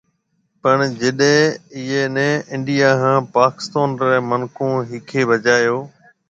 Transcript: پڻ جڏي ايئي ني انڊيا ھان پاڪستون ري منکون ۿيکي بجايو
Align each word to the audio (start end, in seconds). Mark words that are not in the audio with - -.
پڻ 0.61 0.77
جڏي 1.01 1.35
ايئي 1.75 2.03
ني 2.15 2.29
انڊيا 2.53 2.89
ھان 3.01 3.17
پاڪستون 3.35 3.89
ري 4.03 4.17
منکون 4.29 4.73
ۿيکي 4.89 5.21
بجايو 5.29 5.77